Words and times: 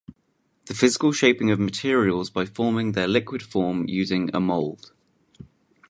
The 0.65 0.73
physical 0.73 1.11
shaping 1.11 1.51
of 1.51 1.59
materials 1.59 2.31
by 2.31 2.47
forming 2.47 2.93
their 2.93 3.07
liquid 3.07 3.43
form 3.43 3.87
using 3.87 4.31
a 4.33 4.39
mould. 4.39 4.93